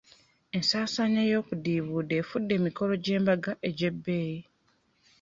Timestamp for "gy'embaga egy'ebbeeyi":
3.03-4.39